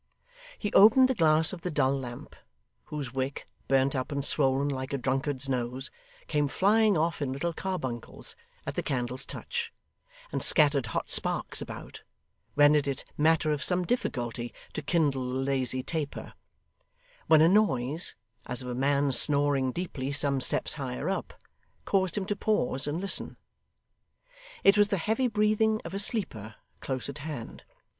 [0.57, 2.35] He opened the glass of the dull lamp,
[2.85, 5.91] whose wick, burnt up and swollen like a drunkard's nose,
[6.25, 8.35] came flying off in little carbuncles
[8.65, 9.71] at the candle's touch,
[10.31, 12.01] and scattering hot sparks about,
[12.55, 16.33] rendered it matter of some difficulty to kindle the lazy taper;
[17.27, 18.15] when a noise,
[18.47, 21.35] as of a man snoring deeply some steps higher up,
[21.85, 23.37] caused him to pause and listen.
[24.63, 27.65] It was the heavy breathing of a sleeper, close at hand.